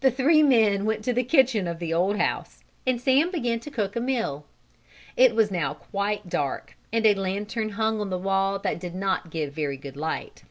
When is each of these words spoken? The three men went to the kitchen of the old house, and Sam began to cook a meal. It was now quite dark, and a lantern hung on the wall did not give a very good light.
The 0.00 0.10
three 0.10 0.42
men 0.42 0.86
went 0.86 1.04
to 1.04 1.12
the 1.12 1.22
kitchen 1.22 1.68
of 1.68 1.80
the 1.80 1.92
old 1.92 2.16
house, 2.16 2.64
and 2.86 2.98
Sam 2.98 3.30
began 3.30 3.60
to 3.60 3.70
cook 3.70 3.94
a 3.94 4.00
meal. 4.00 4.46
It 5.18 5.34
was 5.34 5.50
now 5.50 5.74
quite 5.74 6.30
dark, 6.30 6.78
and 6.94 7.04
a 7.04 7.12
lantern 7.12 7.68
hung 7.72 8.00
on 8.00 8.08
the 8.08 8.16
wall 8.16 8.58
did 8.58 8.94
not 8.94 9.28
give 9.30 9.50
a 9.50 9.52
very 9.52 9.76
good 9.76 9.98
light. 9.98 10.44